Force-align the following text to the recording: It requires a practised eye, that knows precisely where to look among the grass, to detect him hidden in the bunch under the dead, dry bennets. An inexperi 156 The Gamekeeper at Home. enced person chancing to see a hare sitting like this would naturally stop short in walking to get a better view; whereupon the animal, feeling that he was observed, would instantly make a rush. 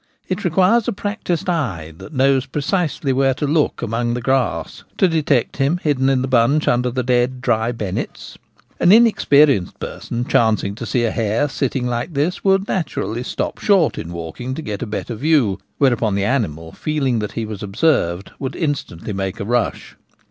It 0.27 0.43
requires 0.43 0.87
a 0.87 0.93
practised 0.93 1.47
eye, 1.47 1.93
that 1.99 2.11
knows 2.11 2.47
precisely 2.47 3.13
where 3.13 3.35
to 3.35 3.45
look 3.45 3.83
among 3.83 4.15
the 4.15 4.21
grass, 4.21 4.83
to 4.97 5.07
detect 5.07 5.57
him 5.57 5.77
hidden 5.77 6.09
in 6.09 6.23
the 6.23 6.27
bunch 6.27 6.67
under 6.67 6.89
the 6.89 7.03
dead, 7.03 7.39
dry 7.39 7.71
bennets. 7.71 8.35
An 8.79 8.89
inexperi 8.89 9.41
156 9.41 9.45
The 9.45 9.45
Gamekeeper 9.45 9.45
at 9.45 9.49
Home. 9.51 9.59
enced 9.59 9.79
person 9.79 10.25
chancing 10.65 10.73
to 10.75 10.85
see 10.87 11.03
a 11.05 11.11
hare 11.11 11.47
sitting 11.47 11.85
like 11.85 12.13
this 12.15 12.43
would 12.43 12.67
naturally 12.67 13.21
stop 13.21 13.59
short 13.59 13.99
in 13.99 14.11
walking 14.11 14.55
to 14.55 14.63
get 14.63 14.81
a 14.81 14.87
better 14.87 15.13
view; 15.13 15.59
whereupon 15.77 16.15
the 16.15 16.25
animal, 16.25 16.71
feeling 16.71 17.19
that 17.19 17.33
he 17.33 17.45
was 17.45 17.61
observed, 17.61 18.31
would 18.39 18.55
instantly 18.55 19.13
make 19.13 19.39
a 19.39 19.45
rush. 19.45 19.95